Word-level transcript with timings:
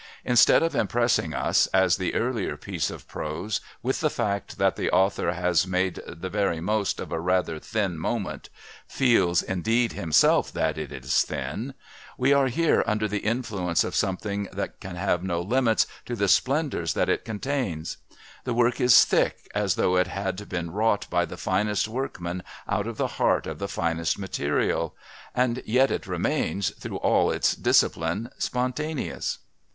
Instead 0.25 0.63
of 0.63 0.73
impressing 0.73 1.31
us, 1.35 1.67
as 1.67 1.97
the 1.97 2.15
earlier 2.15 2.57
piece 2.57 2.89
of 2.89 3.07
prose, 3.07 3.61
with 3.83 3.99
the 4.01 4.09
fact 4.09 4.57
that 4.57 4.75
the 4.75 4.89
author 4.89 5.33
has 5.33 5.67
made 5.67 6.01
the 6.07 6.27
very 6.27 6.59
most 6.59 6.99
of 6.99 7.11
a 7.11 7.19
rather 7.19 7.59
thin 7.59 7.99
moment 7.99 8.49
feels, 8.87 9.43
indeed, 9.43 9.93
himself 9.93 10.51
that 10.51 10.75
it 10.75 10.91
is 10.91 11.21
thin 11.21 11.75
we 12.17 12.33
are 12.33 12.47
here 12.47 12.83
under 12.87 13.07
the 13.07 13.19
influence 13.19 13.83
of 13.83 13.93
something 13.95 14.47
that 14.51 14.79
can 14.79 14.95
have 14.95 15.21
no 15.21 15.39
limits 15.39 15.85
to 16.03 16.15
the 16.15 16.27
splendours 16.27 16.95
that 16.95 17.07
it 17.07 17.23
contains. 17.23 17.97
The 18.43 18.55
work 18.55 18.81
is 18.81 19.05
thick, 19.05 19.47
as 19.53 19.75
though 19.75 19.97
it 19.97 20.07
had 20.07 20.49
been 20.49 20.71
wrought 20.71 21.05
by 21.11 21.25
the 21.25 21.37
finest 21.37 21.87
workman 21.87 22.41
out 22.67 22.87
of 22.87 22.97
the 22.97 23.05
heart 23.21 23.45
of 23.45 23.59
the 23.59 23.67
finest 23.67 24.17
material 24.17 24.95
and 25.35 25.61
yet 25.63 25.91
it 25.91 26.07
remains, 26.07 26.71
through 26.71 26.97
all 26.97 27.29
its 27.29 27.53
discipline, 27.53 28.31
spontaneous. 28.39 29.37